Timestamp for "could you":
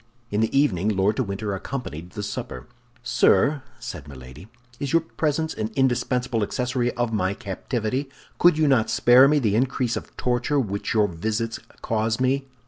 8.39-8.67